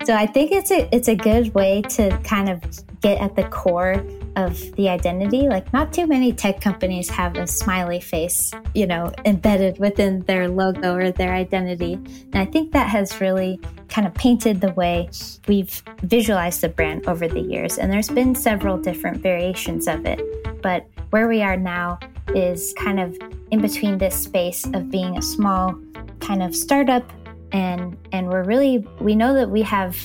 So 0.04 0.14
I 0.14 0.26
think 0.26 0.52
it's 0.52 0.70
a 0.70 0.94
it's 0.94 1.08
a 1.08 1.16
good 1.16 1.54
way 1.54 1.80
to 1.96 2.18
kind 2.22 2.50
of 2.50 2.62
get 3.00 3.18
at 3.18 3.36
the 3.36 3.44
core 3.44 4.04
of 4.36 4.58
the 4.76 4.88
identity. 4.88 5.48
Like 5.48 5.72
not 5.72 5.92
too 5.92 6.06
many 6.06 6.32
tech 6.32 6.60
companies 6.60 7.08
have 7.10 7.36
a 7.36 7.46
smiley 7.46 8.00
face, 8.00 8.52
you 8.74 8.86
know, 8.86 9.12
embedded 9.24 9.78
within 9.78 10.20
their 10.22 10.48
logo 10.48 10.94
or 10.94 11.10
their 11.10 11.32
identity. 11.32 11.94
And 11.94 12.36
I 12.36 12.44
think 12.44 12.72
that 12.72 12.88
has 12.88 13.20
really 13.20 13.60
kind 13.88 14.06
of 14.06 14.14
painted 14.14 14.60
the 14.60 14.72
way 14.72 15.08
we've 15.48 15.82
visualized 16.02 16.60
the 16.60 16.68
brand 16.68 17.06
over 17.06 17.26
the 17.26 17.40
years. 17.40 17.78
And 17.78 17.92
there's 17.92 18.08
been 18.08 18.34
several 18.34 18.78
different 18.78 19.22
variations 19.22 19.88
of 19.88 20.06
it. 20.06 20.20
But 20.62 20.86
where 21.10 21.28
we 21.28 21.42
are 21.42 21.56
now 21.56 21.98
is 22.34 22.74
kind 22.78 23.00
of 23.00 23.16
in 23.50 23.60
between 23.60 23.98
this 23.98 24.14
space 24.14 24.64
of 24.66 24.90
being 24.90 25.18
a 25.18 25.22
small 25.22 25.74
kind 26.20 26.42
of 26.42 26.54
startup 26.54 27.10
and 27.52 27.96
and 28.12 28.28
we're 28.28 28.44
really 28.44 28.78
we 29.00 29.14
know 29.14 29.34
that 29.34 29.50
we 29.50 29.62
have 29.62 29.96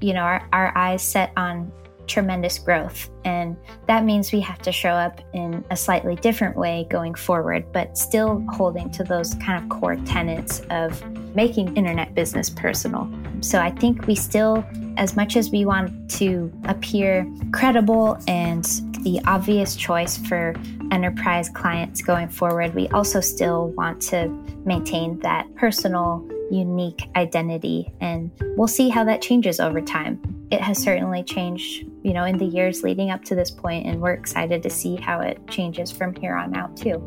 you 0.00 0.12
know 0.12 0.22
our, 0.22 0.46
our 0.52 0.76
eyes 0.76 1.02
set 1.02 1.32
on 1.36 1.70
tremendous 2.08 2.58
growth 2.58 3.10
and 3.24 3.56
that 3.86 4.04
means 4.04 4.32
we 4.32 4.40
have 4.40 4.58
to 4.58 4.72
show 4.72 4.90
up 4.90 5.20
in 5.34 5.64
a 5.70 5.76
slightly 5.76 6.16
different 6.16 6.56
way 6.56 6.86
going 6.90 7.14
forward 7.14 7.64
but 7.72 7.96
still 7.96 8.44
holding 8.50 8.90
to 8.90 9.04
those 9.04 9.34
kind 9.34 9.62
of 9.62 9.68
core 9.68 9.96
tenets 10.06 10.60
of 10.70 11.04
making 11.34 11.76
internet 11.76 12.14
business 12.14 12.50
personal 12.50 13.08
so 13.40 13.60
i 13.60 13.70
think 13.70 14.06
we 14.06 14.14
still 14.14 14.64
as 14.96 15.14
much 15.14 15.36
as 15.36 15.50
we 15.50 15.64
want 15.64 16.10
to 16.10 16.52
appear 16.64 17.30
credible 17.52 18.18
and 18.26 18.64
the 19.02 19.20
obvious 19.26 19.76
choice 19.76 20.16
for 20.16 20.54
enterprise 20.90 21.48
clients 21.50 22.02
going 22.02 22.28
forward 22.28 22.74
we 22.74 22.88
also 22.88 23.20
still 23.20 23.68
want 23.76 24.00
to 24.00 24.28
maintain 24.64 25.18
that 25.20 25.46
personal 25.54 26.26
unique 26.50 27.08
identity. 27.16 27.92
And 28.00 28.30
we'll 28.56 28.68
see 28.68 28.88
how 28.88 29.04
that 29.04 29.22
changes 29.22 29.60
over 29.60 29.80
time. 29.80 30.37
It 30.50 30.60
has 30.60 30.78
certainly 30.78 31.22
changed, 31.22 31.86
you 32.02 32.14
know, 32.14 32.24
in 32.24 32.38
the 32.38 32.44
years 32.44 32.82
leading 32.82 33.10
up 33.10 33.22
to 33.24 33.34
this 33.34 33.50
point, 33.50 33.86
and 33.86 34.00
we're 34.00 34.12
excited 34.12 34.62
to 34.62 34.70
see 34.70 34.96
how 34.96 35.20
it 35.20 35.38
changes 35.48 35.90
from 35.90 36.14
here 36.14 36.34
on 36.34 36.56
out, 36.56 36.76
too. 36.76 37.04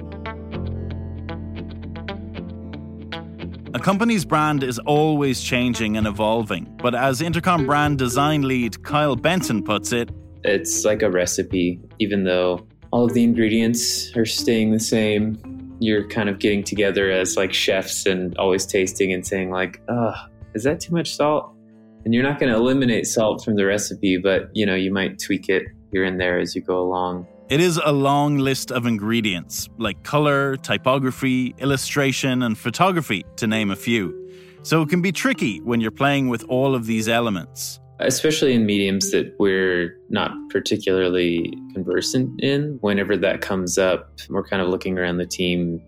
A 3.74 3.79
company's 3.79 4.25
brand 4.25 4.63
is 4.63 4.77
always 4.79 5.41
changing 5.41 5.98
and 5.98 6.05
evolving, 6.05 6.71
but 6.77 6.93
as 6.93 7.21
Intercom 7.21 7.65
brand 7.65 7.98
design 7.98 8.43
lead 8.43 8.83
Kyle 8.83 9.15
Benson 9.15 9.63
puts 9.63 9.91
it, 9.91 10.12
it's 10.43 10.86
like 10.86 11.01
a 11.01 11.10
recipe, 11.10 11.79
even 12.00 12.25
though 12.25 12.67
all 12.91 13.05
of 13.05 13.13
the 13.13 13.24
ingredients 13.24 14.15
are 14.15 14.25
staying 14.25 14.71
the 14.71 14.79
same 14.79 15.62
you're 15.81 16.07
kind 16.07 16.29
of 16.29 16.38
getting 16.38 16.63
together 16.63 17.10
as 17.10 17.36
like 17.36 17.51
chefs 17.51 18.05
and 18.05 18.38
always 18.38 18.67
tasting 18.67 19.12
and 19.12 19.25
saying 19.25 19.50
like, 19.50 19.81
"Oh, 19.89 20.13
is 20.53 20.63
that 20.63 20.79
too 20.79 20.93
much 20.93 21.15
salt?" 21.15 21.55
And 22.03 22.13
you're 22.13 22.24
not 22.24 22.39
going 22.39 22.51
to 22.51 22.58
eliminate 22.58 23.05
salt 23.05 23.43
from 23.43 23.55
the 23.55 23.65
recipe, 23.65 24.17
but 24.17 24.50
you 24.53 24.65
know, 24.65 24.75
you 24.75 24.91
might 24.91 25.20
tweak 25.20 25.50
it 25.50 25.63
here 25.91 26.03
and 26.03 26.20
there 26.20 26.39
as 26.39 26.55
you 26.55 26.62
go 26.62 26.79
along. 26.79 27.27
It 27.50 27.60
is 27.60 27.79
a 27.84 27.91
long 27.91 28.38
list 28.38 28.72
of 28.72 28.86
ingredients 28.86 29.67
like 29.77 30.03
color, 30.03 30.55
typography, 30.55 31.53
illustration, 31.58 32.43
and 32.43 32.58
photography, 32.58 33.25
to 33.36 33.46
name 33.46 33.72
a 33.72 33.75
few. 33.75 34.17
So 34.63 34.81
it 34.81 34.89
can 34.89 35.01
be 35.01 35.12
tricky 35.12 35.60
when 35.60 35.81
you're 35.81 35.91
playing 35.91 36.29
with 36.29 36.43
all 36.46 36.75
of 36.75 36.86
these 36.86 37.10
elements 37.10 37.81
especially 38.03 38.53
in 38.53 38.65
mediums 38.65 39.12
that 39.12 39.34
we're 39.39 39.98
not 40.10 40.31
particularly 40.50 41.53
conversant 41.74 42.41
in. 42.41 42.77
Whenever 42.81 43.15
that 43.17 43.41
comes 43.41 43.77
up, 43.77 44.12
we're 44.29 44.43
kind 44.43 44.62
of 44.62 44.70
looking 44.70 44.98
around 44.98 45.17
the 45.17 45.25
team 45.25 45.81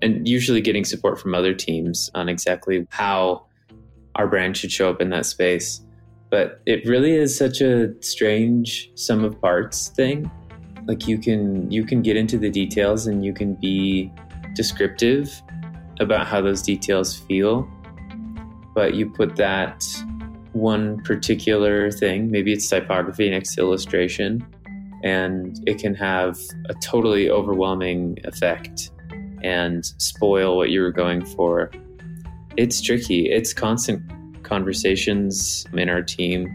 and 0.00 0.26
usually 0.26 0.60
getting 0.60 0.84
support 0.84 1.20
from 1.20 1.34
other 1.34 1.54
teams 1.54 2.10
on 2.14 2.28
exactly 2.28 2.86
how 2.90 3.44
our 4.18 4.26
brand 4.26 4.56
should 4.56 4.70
show 4.70 4.90
up 4.90 5.00
in 5.00 5.10
that 5.10 5.24
space. 5.24 5.80
But 6.30 6.60
it 6.66 6.86
really 6.86 7.14
is 7.14 7.36
such 7.36 7.62
a 7.62 7.94
strange 8.02 8.90
sum 8.94 9.24
of 9.24 9.40
parts 9.40 9.88
thing. 9.88 10.30
Like 10.86 11.08
you 11.08 11.18
can 11.18 11.70
you 11.70 11.84
can 11.84 12.02
get 12.02 12.16
into 12.16 12.36
the 12.36 12.50
details 12.50 13.06
and 13.06 13.24
you 13.24 13.32
can 13.32 13.54
be 13.54 14.12
descriptive 14.54 15.42
about 16.00 16.26
how 16.26 16.40
those 16.40 16.62
details 16.62 17.16
feel, 17.16 17.68
but 18.74 18.94
you 18.94 19.10
put 19.10 19.36
that 19.36 19.84
one 20.52 21.02
particular 21.02 21.90
thing, 21.90 22.30
maybe 22.30 22.52
it's 22.52 22.68
typography 22.68 23.30
next 23.30 23.54
to 23.54 23.60
illustration, 23.60 24.44
and 25.02 25.60
it 25.66 25.78
can 25.78 25.94
have 25.94 26.38
a 26.68 26.74
totally 26.74 27.30
overwhelming 27.30 28.18
effect 28.24 28.90
and 29.42 29.84
spoil 29.98 30.56
what 30.56 30.70
you 30.70 30.80
were 30.80 30.92
going 30.92 31.24
for. 31.24 31.70
It's 32.58 32.82
tricky. 32.82 33.30
It's 33.30 33.52
constant 33.52 34.02
conversations 34.42 35.64
in 35.74 35.88
our 35.88 36.02
team. 36.02 36.48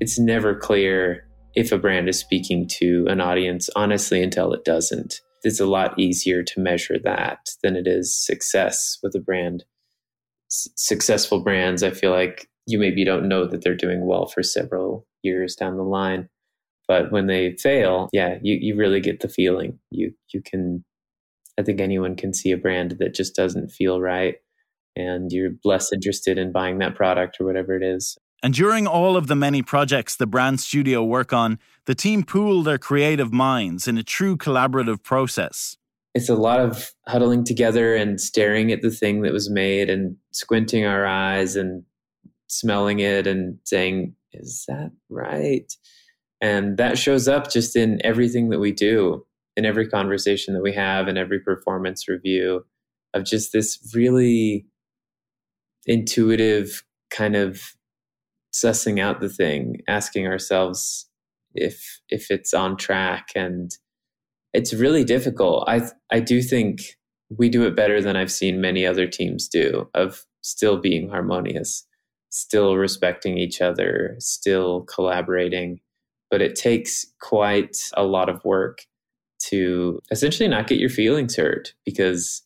It's 0.00 0.18
never 0.18 0.56
clear 0.56 1.24
if 1.54 1.70
a 1.70 1.78
brand 1.78 2.08
is 2.08 2.18
speaking 2.18 2.66
to 2.80 3.06
an 3.08 3.20
audience, 3.20 3.70
honestly, 3.76 4.24
until 4.24 4.52
it 4.52 4.64
doesn't. 4.64 5.20
It's 5.44 5.60
a 5.60 5.66
lot 5.66 5.96
easier 5.96 6.42
to 6.42 6.60
measure 6.60 6.98
that 7.04 7.46
than 7.62 7.76
it 7.76 7.86
is 7.86 8.12
success 8.12 8.98
with 9.04 9.14
a 9.14 9.20
brand 9.20 9.62
successful 10.48 11.38
brands, 11.40 11.84
I 11.84 11.90
feel 11.90 12.10
like 12.10 12.48
you 12.66 12.80
maybe 12.80 13.04
don't 13.04 13.28
know 13.28 13.46
that 13.46 13.62
they're 13.62 13.76
doing 13.76 14.04
well 14.04 14.26
for 14.26 14.42
several 14.42 15.06
years 15.22 15.54
down 15.54 15.76
the 15.76 15.84
line. 15.84 16.28
But 16.88 17.12
when 17.12 17.28
they 17.28 17.52
fail, 17.52 18.08
yeah, 18.12 18.38
you, 18.42 18.58
you 18.60 18.74
really 18.74 19.00
get 19.00 19.20
the 19.20 19.28
feeling. 19.28 19.78
You 19.92 20.12
you 20.32 20.42
can 20.42 20.84
I 21.58 21.62
think 21.62 21.80
anyone 21.80 22.16
can 22.16 22.34
see 22.34 22.50
a 22.50 22.56
brand 22.56 22.96
that 22.98 23.14
just 23.14 23.34
doesn't 23.34 23.70
feel 23.70 24.00
right 24.00 24.36
and 24.96 25.32
you're 25.32 25.52
less 25.64 25.92
interested 25.92 26.38
in 26.38 26.52
buying 26.52 26.78
that 26.78 26.94
product 26.94 27.38
or 27.40 27.46
whatever 27.46 27.74
it 27.76 27.82
is. 27.82 28.16
And 28.42 28.54
during 28.54 28.86
all 28.86 29.16
of 29.16 29.26
the 29.26 29.34
many 29.34 29.62
projects 29.62 30.16
the 30.16 30.26
brand 30.26 30.60
studio 30.60 31.02
work 31.02 31.32
on, 31.32 31.58
the 31.86 31.94
team 31.94 32.22
pool 32.22 32.62
their 32.62 32.78
creative 32.78 33.32
minds 33.32 33.88
in 33.88 33.98
a 33.98 34.02
true 34.02 34.36
collaborative 34.36 35.02
process 35.02 35.76
it's 36.14 36.28
a 36.28 36.36
lot 36.36 36.60
of 36.60 36.92
huddling 37.08 37.44
together 37.44 37.94
and 37.94 38.20
staring 38.20 38.70
at 38.70 38.82
the 38.82 38.90
thing 38.90 39.22
that 39.22 39.32
was 39.32 39.50
made 39.50 39.90
and 39.90 40.16
squinting 40.30 40.84
our 40.84 41.04
eyes 41.04 41.56
and 41.56 41.82
smelling 42.46 43.00
it 43.00 43.26
and 43.26 43.58
saying, 43.64 44.14
is 44.32 44.64
that 44.68 44.92
right? 45.10 45.72
And 46.40 46.76
that 46.76 46.98
shows 46.98 47.26
up 47.26 47.50
just 47.50 47.74
in 47.74 48.00
everything 48.04 48.50
that 48.50 48.60
we 48.60 48.70
do, 48.70 49.26
in 49.56 49.64
every 49.64 49.88
conversation 49.88 50.54
that 50.54 50.62
we 50.62 50.72
have, 50.72 51.08
in 51.08 51.16
every 51.16 51.40
performance 51.40 52.08
review, 52.08 52.64
of 53.12 53.24
just 53.24 53.52
this 53.52 53.78
really 53.94 54.66
intuitive 55.86 56.84
kind 57.10 57.36
of 57.36 57.60
sussing 58.52 59.00
out 59.00 59.20
the 59.20 59.28
thing, 59.28 59.78
asking 59.88 60.26
ourselves 60.26 61.08
if 61.54 62.00
if 62.08 62.30
it's 62.30 62.52
on 62.52 62.76
track 62.76 63.28
and 63.34 63.76
it's 64.52 64.74
really 64.74 65.04
difficult. 65.04 65.64
I 65.68 65.82
I 66.10 66.20
do 66.20 66.42
think 66.42 66.80
we 67.30 67.48
do 67.48 67.64
it 67.64 67.76
better 67.76 68.00
than 68.00 68.16
I've 68.16 68.32
seen 68.32 68.60
many 68.60 68.86
other 68.86 69.06
teams 69.06 69.48
do 69.48 69.88
of 69.94 70.24
still 70.42 70.76
being 70.78 71.08
harmonious, 71.08 71.86
still 72.30 72.76
respecting 72.76 73.38
each 73.38 73.60
other, 73.60 74.16
still 74.18 74.82
collaborating. 74.82 75.80
But 76.30 76.42
it 76.42 76.56
takes 76.56 77.06
quite 77.20 77.76
a 77.96 78.04
lot 78.04 78.28
of 78.28 78.44
work 78.44 78.78
to 79.48 80.00
essentially 80.10 80.48
not 80.48 80.66
get 80.66 80.78
your 80.78 80.90
feelings 80.90 81.36
hurt 81.36 81.74
because 81.84 82.42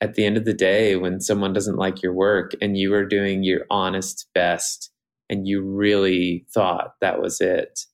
at 0.00 0.14
the 0.14 0.24
end 0.24 0.36
of 0.36 0.44
the 0.44 0.54
day, 0.54 0.96
when 0.96 1.20
someone 1.20 1.52
doesn't 1.52 1.76
like 1.76 2.02
your 2.02 2.12
work 2.12 2.52
and 2.60 2.76
you 2.76 2.92
are 2.94 3.06
doing 3.06 3.44
your 3.44 3.66
honest 3.70 4.26
best 4.34 4.90
and 5.30 5.46
you 5.46 5.62
really 5.62 6.44
thought 6.52 6.94
that 7.00 7.20
was 7.20 7.40
it, 7.40 7.86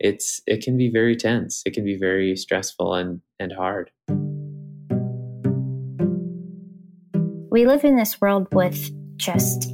it's 0.00 0.42
it 0.46 0.62
can 0.64 0.76
be 0.76 0.90
very 0.90 1.14
tense. 1.14 1.62
It 1.64 1.72
can 1.72 1.84
be 1.84 1.96
very 1.96 2.36
stressful 2.36 2.94
and 2.94 3.20
and 3.38 3.52
hard. 3.52 3.90
We 7.50 7.66
live 7.66 7.84
in 7.84 7.96
this 7.96 8.20
world 8.20 8.48
with 8.52 8.90
just 9.16 9.70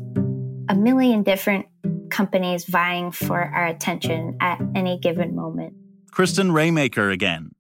a 0.69 0.75
million 0.75 1.23
different 1.23 1.67
companies 2.11 2.65
vying 2.65 3.13
for 3.13 3.41
our 3.41 3.67
attention 3.67 4.37
at 4.41 4.61
any 4.75 4.99
given 4.99 5.35
moment. 5.35 5.75
Kristen 6.11 6.51
Raymaker 6.51 7.13
again. 7.13 7.53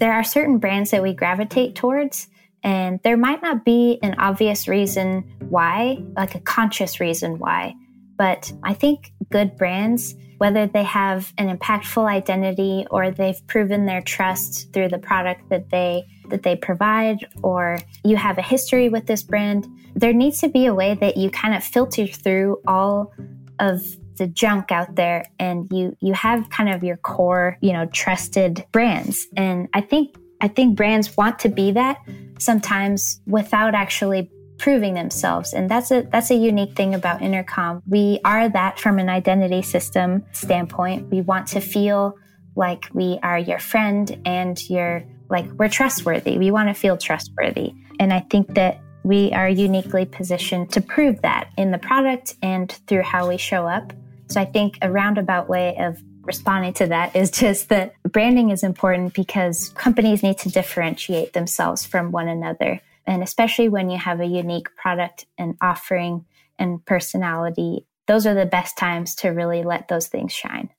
There 0.00 0.12
are 0.12 0.24
certain 0.24 0.58
brands 0.58 0.90
that 0.90 1.02
we 1.02 1.12
gravitate 1.12 1.76
towards, 1.76 2.28
and 2.64 2.98
there 3.04 3.16
might 3.16 3.42
not 3.42 3.64
be 3.64 3.98
an 4.02 4.14
obvious 4.18 4.66
reason 4.66 5.30
why, 5.48 6.02
like 6.16 6.34
a 6.34 6.40
conscious 6.40 7.00
reason 7.00 7.38
why, 7.38 7.74
but 8.16 8.52
I 8.62 8.74
think 8.74 9.12
good 9.30 9.56
brands 9.56 10.14
whether 10.40 10.66
they 10.66 10.84
have 10.84 11.34
an 11.36 11.54
impactful 11.54 12.08
identity 12.08 12.86
or 12.90 13.10
they've 13.10 13.46
proven 13.46 13.84
their 13.84 14.00
trust 14.00 14.72
through 14.72 14.88
the 14.88 14.98
product 14.98 15.46
that 15.50 15.68
they 15.68 16.02
that 16.30 16.42
they 16.42 16.56
provide 16.56 17.28
or 17.42 17.78
you 18.04 18.16
have 18.16 18.38
a 18.38 18.42
history 18.42 18.88
with 18.88 19.04
this 19.04 19.22
brand 19.22 19.66
there 19.94 20.14
needs 20.14 20.38
to 20.38 20.48
be 20.48 20.64
a 20.64 20.72
way 20.72 20.94
that 20.94 21.18
you 21.18 21.28
kind 21.28 21.54
of 21.54 21.62
filter 21.62 22.06
through 22.06 22.58
all 22.66 23.12
of 23.58 23.82
the 24.20 24.26
junk 24.26 24.70
out 24.70 24.94
there 24.96 25.24
and 25.38 25.66
you 25.72 25.96
you 26.00 26.12
have 26.12 26.50
kind 26.50 26.68
of 26.68 26.84
your 26.84 26.98
core 26.98 27.56
you 27.62 27.72
know 27.72 27.86
trusted 27.86 28.64
brands. 28.70 29.26
And 29.36 29.68
i 29.72 29.80
think 29.80 30.14
i 30.40 30.48
think 30.48 30.76
brands 30.76 31.16
want 31.16 31.38
to 31.40 31.48
be 31.48 31.72
that 31.72 31.96
sometimes 32.38 33.20
without 33.26 33.74
actually 33.74 34.30
proving 34.58 34.92
themselves. 34.92 35.54
And 35.54 35.70
that's 35.70 35.90
a 35.90 36.02
that's 36.12 36.30
a 36.30 36.34
unique 36.34 36.76
thing 36.76 36.94
about 36.94 37.22
intercom. 37.22 37.82
We 37.88 38.20
are 38.26 38.46
that 38.50 38.78
from 38.78 38.98
an 38.98 39.08
identity 39.08 39.62
system 39.62 40.22
standpoint. 40.32 41.08
We 41.10 41.22
want 41.22 41.46
to 41.48 41.60
feel 41.60 42.14
like 42.56 42.88
we 42.92 43.18
are 43.22 43.38
your 43.38 43.58
friend 43.58 44.20
and 44.26 44.60
you're 44.68 45.02
like 45.30 45.46
we're 45.58 45.70
trustworthy. 45.70 46.36
We 46.36 46.50
want 46.50 46.68
to 46.68 46.74
feel 46.74 46.96
trustworthy. 46.98 47.72
And 47.98 48.12
i 48.12 48.20
think 48.20 48.54
that 48.54 48.80
we 49.02 49.32
are 49.32 49.48
uniquely 49.48 50.04
positioned 50.04 50.70
to 50.72 50.80
prove 50.80 51.22
that 51.22 51.50
in 51.56 51.70
the 51.70 51.78
product 51.78 52.34
and 52.42 52.70
through 52.86 53.02
how 53.02 53.28
we 53.28 53.38
show 53.38 53.66
up 53.66 53.92
so 54.30 54.40
i 54.40 54.44
think 54.44 54.78
a 54.82 54.90
roundabout 54.90 55.48
way 55.48 55.76
of 55.78 56.02
responding 56.22 56.72
to 56.72 56.86
that 56.86 57.14
is 57.14 57.30
just 57.42 57.68
that 57.68 57.94
branding 58.04 58.50
is 58.50 58.62
important 58.62 59.14
because 59.14 59.70
companies 59.70 60.22
need 60.22 60.38
to 60.38 60.48
differentiate 60.48 61.32
themselves 61.32 61.84
from 61.84 62.10
one 62.12 62.28
another 62.28 62.80
and 63.06 63.22
especially 63.22 63.68
when 63.68 63.90
you 63.90 63.98
have 63.98 64.20
a 64.20 64.26
unique 64.26 64.74
product 64.76 65.26
and 65.36 65.56
offering 65.60 66.24
and 66.60 66.84
personality, 66.84 67.86
those 68.06 68.26
are 68.26 68.34
the 68.34 68.46
best 68.46 68.76
times 68.76 69.14
to 69.16 69.30
really 69.30 69.64
let 69.64 69.88
those 69.88 70.06
things 70.06 70.32
shine. 70.32 70.70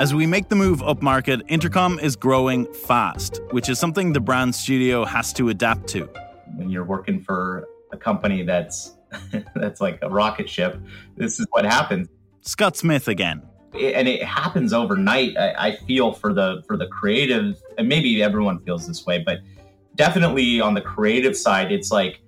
As 0.00 0.14
we 0.14 0.26
make 0.26 0.48
the 0.48 0.54
move 0.54 0.78
upmarket, 0.78 1.42
Intercom 1.48 1.98
is 1.98 2.14
growing 2.14 2.72
fast, 2.72 3.40
which 3.50 3.68
is 3.68 3.80
something 3.80 4.12
the 4.12 4.20
brand 4.20 4.54
studio 4.54 5.04
has 5.04 5.32
to 5.32 5.48
adapt 5.48 5.88
to. 5.88 6.08
When 6.54 6.70
you're 6.70 6.84
working 6.84 7.20
for 7.20 7.66
a 7.90 7.96
company 7.96 8.44
that's 8.44 8.96
that's 9.56 9.80
like 9.80 9.98
a 10.02 10.08
rocket 10.08 10.48
ship, 10.48 10.80
this 11.16 11.40
is 11.40 11.46
what 11.50 11.64
happens. 11.64 12.08
Scott 12.42 12.76
Smith 12.76 13.08
again. 13.08 13.42
And 13.74 14.06
it 14.06 14.22
happens 14.22 14.72
overnight. 14.72 15.36
I, 15.36 15.54
I 15.58 15.76
feel 15.78 16.12
for 16.12 16.32
the 16.32 16.62
for 16.68 16.76
the 16.76 16.86
creative, 16.86 17.60
and 17.76 17.88
maybe 17.88 18.22
everyone 18.22 18.60
feels 18.60 18.86
this 18.86 19.04
way, 19.04 19.24
but 19.26 19.40
definitely 19.96 20.60
on 20.60 20.74
the 20.74 20.80
creative 20.80 21.36
side, 21.36 21.72
it's 21.72 21.90
like 21.90 22.20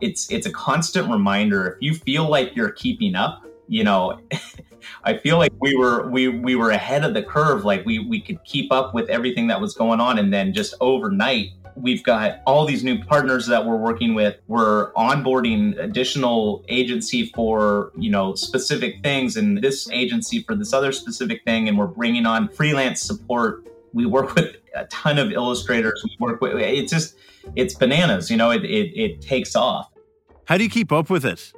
it's 0.00 0.28
it's 0.28 0.46
a 0.46 0.52
constant 0.52 1.08
reminder. 1.08 1.78
If 1.80 1.82
you 1.82 1.94
feel 1.94 2.28
like 2.28 2.56
you're 2.56 2.72
keeping 2.72 3.14
up, 3.14 3.46
you 3.68 3.84
know, 3.84 4.18
I 5.04 5.16
feel 5.16 5.38
like 5.38 5.52
we 5.60 5.74
were 5.76 6.08
we 6.08 6.28
we 6.28 6.56
were 6.56 6.70
ahead 6.70 7.04
of 7.04 7.14
the 7.14 7.22
curve. 7.22 7.64
Like 7.64 7.84
we 7.84 7.98
we 7.98 8.20
could 8.20 8.42
keep 8.44 8.72
up 8.72 8.94
with 8.94 9.08
everything 9.08 9.46
that 9.48 9.60
was 9.60 9.74
going 9.74 10.00
on, 10.00 10.18
and 10.18 10.32
then 10.32 10.52
just 10.52 10.74
overnight 10.80 11.50
We've 11.76 12.02
got 12.02 12.40
all 12.46 12.66
these 12.66 12.84
new 12.84 13.02
partners 13.04 13.46
that 13.46 13.64
we're 13.64 13.76
working 13.76 14.14
with. 14.14 14.36
We're 14.48 14.92
onboarding 14.92 15.78
additional 15.78 16.64
agency 16.68 17.26
for, 17.34 17.92
you 17.96 18.10
know, 18.10 18.34
specific 18.34 19.02
things 19.02 19.36
and 19.36 19.58
this 19.58 19.90
agency 19.90 20.42
for 20.42 20.54
this 20.54 20.72
other 20.72 20.92
specific 20.92 21.42
thing. 21.44 21.68
And 21.68 21.78
we're 21.78 21.86
bringing 21.86 22.26
on 22.26 22.48
freelance 22.48 23.02
support. 23.02 23.66
We 23.92 24.06
work 24.06 24.34
with 24.34 24.56
a 24.74 24.84
ton 24.86 25.18
of 25.18 25.32
illustrators. 25.32 26.02
We 26.04 26.16
work 26.20 26.40
with, 26.40 26.56
it's 26.56 26.92
just, 26.92 27.16
it's 27.56 27.74
bananas, 27.74 28.30
you 28.30 28.36
know, 28.36 28.50
it, 28.50 28.64
it, 28.64 28.98
it 28.98 29.20
takes 29.20 29.56
off. 29.56 29.90
How 30.44 30.58
do 30.58 30.64
you 30.64 30.70
keep 30.70 30.92
up 30.92 31.10
with 31.10 31.24
it? 31.24 31.52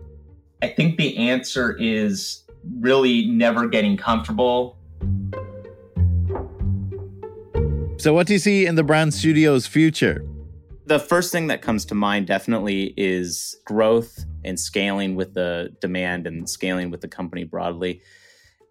I 0.62 0.68
think 0.68 0.96
the 0.96 1.16
answer 1.16 1.76
is 1.78 2.44
really 2.64 3.26
never 3.26 3.66
getting 3.66 3.96
comfortable 3.96 4.78
So, 8.02 8.12
what 8.12 8.26
do 8.26 8.32
you 8.32 8.40
see 8.40 8.66
in 8.66 8.74
the 8.74 8.82
brand 8.82 9.14
studio's 9.14 9.68
future? 9.68 10.26
The 10.86 10.98
first 10.98 11.30
thing 11.30 11.46
that 11.46 11.62
comes 11.62 11.84
to 11.84 11.94
mind 11.94 12.26
definitely 12.26 12.94
is 12.96 13.56
growth 13.64 14.24
and 14.44 14.58
scaling 14.58 15.14
with 15.14 15.34
the 15.34 15.72
demand 15.80 16.26
and 16.26 16.50
scaling 16.50 16.90
with 16.90 17.00
the 17.00 17.06
company 17.06 17.44
broadly. 17.44 18.02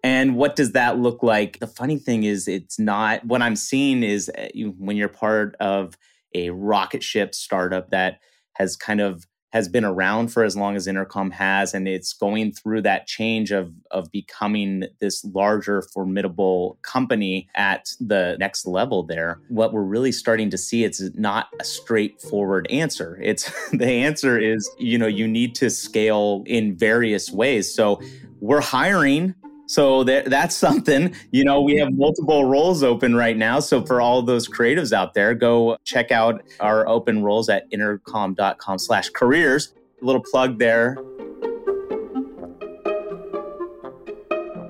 And 0.04 0.36
what 0.36 0.54
does 0.54 0.72
that 0.72 0.98
look 0.98 1.22
like? 1.22 1.60
The 1.60 1.66
funny 1.66 1.96
thing 1.96 2.24
is, 2.24 2.46
it's 2.46 2.78
not 2.78 3.24
what 3.24 3.40
I'm 3.40 3.56
seeing 3.56 4.02
is 4.02 4.28
uh, 4.28 4.48
when 4.76 4.98
you're 4.98 5.08
part 5.08 5.56
of 5.60 5.96
a 6.34 6.50
rocket 6.50 7.02
ship 7.02 7.34
startup 7.34 7.88
that 7.88 8.18
has 8.56 8.76
kind 8.76 9.00
of 9.00 9.26
has 9.52 9.68
been 9.68 9.84
around 9.84 10.28
for 10.28 10.44
as 10.44 10.56
long 10.56 10.76
as 10.76 10.86
Intercom 10.86 11.30
has, 11.30 11.74
and 11.74 11.86
it's 11.86 12.12
going 12.14 12.52
through 12.52 12.82
that 12.82 13.06
change 13.06 13.50
of 13.50 13.72
of 13.90 14.10
becoming 14.10 14.84
this 14.98 15.24
larger, 15.26 15.82
formidable 15.82 16.78
company 16.82 17.48
at 17.54 17.90
the 18.00 18.36
next 18.40 18.66
level. 18.66 19.02
There, 19.02 19.40
what 19.48 19.72
we're 19.72 19.82
really 19.82 20.12
starting 20.12 20.50
to 20.50 20.58
see 20.58 20.84
it's 20.84 21.02
not 21.14 21.48
a 21.60 21.64
straightforward 21.64 22.66
answer. 22.70 23.18
It's 23.22 23.52
the 23.72 23.86
answer 23.86 24.38
is 24.38 24.70
you 24.78 24.98
know 24.98 25.06
you 25.06 25.28
need 25.28 25.54
to 25.56 25.70
scale 25.70 26.42
in 26.46 26.76
various 26.76 27.30
ways. 27.30 27.72
So 27.72 28.00
we're 28.40 28.62
hiring 28.62 29.34
so 29.66 30.04
that, 30.04 30.26
that's 30.26 30.56
something, 30.66 31.14
you 31.30 31.44
know, 31.44 31.60
we 31.60 31.76
have 31.76 31.92
multiple 31.92 32.44
roles 32.44 32.82
open 32.82 33.14
right 33.14 33.36
now. 33.36 33.60
So 33.60 33.84
for 33.84 34.00
all 34.00 34.22
those 34.22 34.48
creatives 34.48 34.92
out 34.92 35.14
there, 35.14 35.34
go 35.34 35.76
check 35.84 36.10
out 36.10 36.42
our 36.60 36.86
open 36.88 37.22
roles 37.22 37.48
at 37.48 37.66
intercom.com 37.70 38.78
slash 38.78 39.10
careers. 39.10 39.74
A 40.00 40.04
little 40.04 40.22
plug 40.22 40.58
there. 40.58 40.96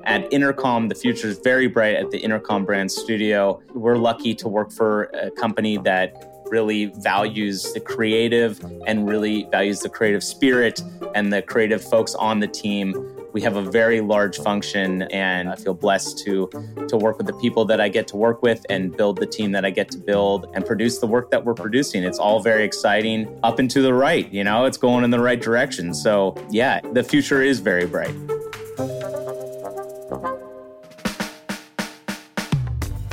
At 0.05 0.31
Intercom, 0.33 0.89
the 0.89 0.95
future 0.95 1.29
is 1.29 1.39
very 1.39 1.69
bright 1.69 1.95
at 1.95 2.11
the 2.11 2.19
Intercom 2.19 2.65
brand 2.65 2.91
studio. 2.91 3.63
We're 3.73 3.97
lucky 3.97 4.35
to 4.35 4.49
work 4.49 4.73
for 4.73 5.05
a 5.05 5.31
company 5.31 5.79
that 5.79 6.32
really 6.53 6.93
values 6.99 7.73
the 7.73 7.81
creative 7.81 8.61
and 8.87 9.09
really 9.09 9.49
values 9.51 9.81
the 9.81 9.89
creative 9.89 10.23
spirit 10.23 10.83
and 11.15 11.33
the 11.33 11.41
creative 11.41 11.83
folks 11.83 12.15
on 12.15 12.41
the 12.41 12.47
team 12.47 12.93
we 13.33 13.41
have 13.41 13.57
a 13.57 13.63
very 13.63 14.03
large 14.03 14.39
function 14.39 15.03
and 15.05 15.49
I 15.49 15.57
feel 15.57 15.73
blessed 15.73 16.19
to 16.25 16.51
to 16.89 16.97
work 16.99 17.17
with 17.17 17.27
the 17.27 17.33
people 17.35 17.65
that 17.65 17.81
I 17.81 17.89
get 17.89 18.07
to 18.09 18.17
work 18.17 18.43
with 18.43 18.67
and 18.69 18.95
build 18.95 19.17
the 19.17 19.27
team 19.27 19.53
that 19.53 19.65
I 19.65 19.71
get 19.71 19.91
to 19.93 19.99
build 19.99 20.51
and 20.53 20.67
produce 20.67 20.99
the 20.99 21.07
work 21.07 21.31
that 21.31 21.43
we're 21.45 21.55
producing. 21.55 22.05
It's 22.05 22.19
all 22.19 22.41
very 22.41 22.65
exciting 22.65 23.39
up 23.43 23.59
and 23.59 23.71
to 23.71 23.81
the 23.81 23.95
right, 23.95 24.31
you 24.31 24.45
know, 24.45 24.67
it's 24.67 24.77
going 24.77 25.05
in 25.05 25.11
the 25.11 25.21
right 25.21 25.41
direction. 25.41 25.95
So, 25.95 26.37
yeah, 26.51 26.81
the 26.93 27.03
future 27.03 27.41
is 27.41 27.61
very 27.61 27.87
bright. 27.87 28.15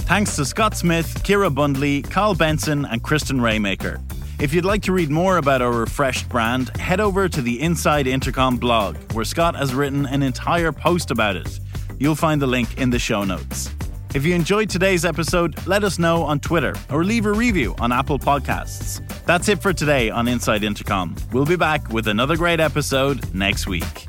Thanks 0.09 0.35
to 0.37 0.45
Scott 0.45 0.75
Smith, 0.75 1.23
Kira 1.23 1.53
Bundley, 1.53 2.01
Carl 2.01 2.33
Benson, 2.33 2.83
and 2.83 3.03
Kristen 3.03 3.37
Raymaker. 3.37 4.01
If 4.41 4.55
you'd 4.55 4.65
like 4.65 4.81
to 4.81 4.91
read 4.91 5.11
more 5.11 5.37
about 5.37 5.61
our 5.61 5.71
refreshed 5.71 6.27
brand, 6.29 6.75
head 6.77 6.99
over 6.99 7.29
to 7.29 7.41
the 7.43 7.61
Inside 7.61 8.07
Intercom 8.07 8.57
blog, 8.57 8.95
where 9.13 9.23
Scott 9.23 9.55
has 9.55 9.75
written 9.75 10.07
an 10.07 10.23
entire 10.23 10.71
post 10.71 11.11
about 11.11 11.35
it. 11.35 11.59
You'll 11.99 12.15
find 12.15 12.41
the 12.41 12.47
link 12.47 12.79
in 12.79 12.89
the 12.89 12.97
show 12.97 13.23
notes. 13.23 13.69
If 14.15 14.25
you 14.25 14.33
enjoyed 14.33 14.71
today's 14.71 15.05
episode, 15.05 15.67
let 15.67 15.83
us 15.83 15.99
know 15.99 16.23
on 16.23 16.39
Twitter 16.39 16.73
or 16.89 17.03
leave 17.03 17.27
a 17.27 17.31
review 17.31 17.75
on 17.77 17.91
Apple 17.91 18.17
Podcasts. 18.17 19.07
That's 19.25 19.47
it 19.47 19.61
for 19.61 19.73
today 19.73 20.09
on 20.09 20.27
Inside 20.27 20.63
Intercom. 20.63 21.15
We'll 21.31 21.45
be 21.45 21.55
back 21.55 21.87
with 21.89 22.07
another 22.07 22.35
great 22.35 22.59
episode 22.59 23.31
next 23.35 23.67
week. 23.67 24.08